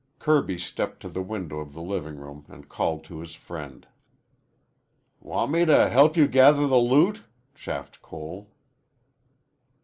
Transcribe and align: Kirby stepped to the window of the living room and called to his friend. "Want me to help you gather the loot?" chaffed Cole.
Kirby 0.17 0.57
stepped 0.57 0.99
to 1.01 1.09
the 1.09 1.21
window 1.21 1.59
of 1.59 1.73
the 1.73 1.81
living 1.83 2.15
room 2.15 2.43
and 2.49 2.67
called 2.67 3.03
to 3.03 3.19
his 3.19 3.35
friend. 3.35 3.85
"Want 5.19 5.51
me 5.51 5.63
to 5.63 5.89
help 5.89 6.17
you 6.17 6.27
gather 6.27 6.65
the 6.65 6.79
loot?" 6.79 7.21
chaffed 7.53 8.01
Cole. 8.01 8.49